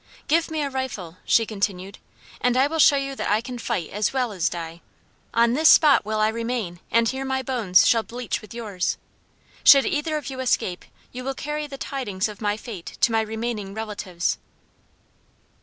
[0.27, 1.99] "Give me a rifle," she continued,
[2.41, 4.81] "and I will show you that I can fight as well as die!
[5.31, 8.97] On this spot will I remain, and here my bones shall bleach with yours!
[9.63, 13.21] Should either of you escape, you will carry the tidings of my fate to my
[13.21, 14.39] remaining relatives."